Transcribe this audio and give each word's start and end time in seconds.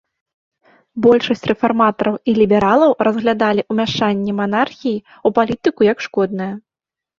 Большасць 1.05 1.45
рэфарматараў 1.51 2.15
і 2.33 2.35
лібералаў 2.39 2.91
разглядалі 3.09 3.61
ўмяшанне 3.75 4.31
манархіі 4.41 4.97
ў 4.97 5.29
палітыку 5.39 5.81
як 5.93 5.97
шкоднае. 6.11 6.53